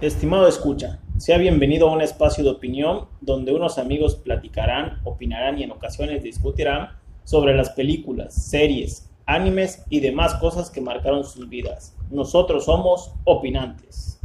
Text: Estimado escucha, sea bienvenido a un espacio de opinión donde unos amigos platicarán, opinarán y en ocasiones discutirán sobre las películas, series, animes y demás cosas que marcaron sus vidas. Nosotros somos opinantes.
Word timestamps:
Estimado 0.00 0.46
escucha, 0.46 1.00
sea 1.16 1.38
bienvenido 1.38 1.88
a 1.88 1.92
un 1.92 2.00
espacio 2.00 2.44
de 2.44 2.50
opinión 2.50 3.08
donde 3.20 3.52
unos 3.52 3.78
amigos 3.78 4.14
platicarán, 4.14 5.00
opinarán 5.02 5.58
y 5.58 5.64
en 5.64 5.72
ocasiones 5.72 6.22
discutirán 6.22 6.90
sobre 7.24 7.56
las 7.56 7.70
películas, 7.70 8.32
series, 8.32 9.10
animes 9.26 9.84
y 9.90 9.98
demás 9.98 10.34
cosas 10.34 10.70
que 10.70 10.80
marcaron 10.80 11.24
sus 11.24 11.48
vidas. 11.48 11.96
Nosotros 12.12 12.66
somos 12.66 13.12
opinantes. 13.24 14.17